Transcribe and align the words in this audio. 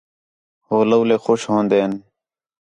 ہو 0.67 0.77
لولے 0.89 1.17
خوش 1.25 1.41
ہوندِن 1.51 1.91